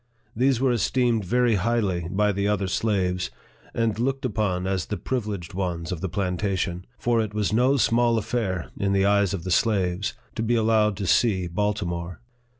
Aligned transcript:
These 0.35 0.59
were 0.59 0.71
esteemed 0.71 1.23
very 1.25 1.53
highly 1.53 2.07
by 2.09 2.31
the 2.31 2.47
other 2.47 2.65
slaves, 2.65 3.29
and 3.71 3.99
looked 3.99 4.25
upon 4.25 4.65
as 4.65 4.87
the 4.87 4.97
privileged 4.97 5.53
ones 5.53 5.91
of 5.91 6.01
the 6.01 6.09
plantation; 6.09 6.87
for 6.97 7.21
it 7.21 7.35
was 7.35 7.53
no 7.53 7.77
small 7.77 8.17
affair, 8.17 8.71
in 8.75 8.93
the 8.93 9.05
eyes 9.05 9.31
of 9.35 9.43
the 9.43 9.51
slaves, 9.51 10.15
to 10.33 10.41
be 10.41 10.55
allowed 10.55 10.97
to 10.97 11.05
see 11.05 11.45
Baltimore. 11.47 12.19